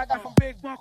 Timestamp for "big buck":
0.38-0.80